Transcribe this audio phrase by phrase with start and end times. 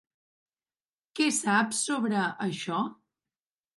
[1.19, 2.81] Què saps sobre això?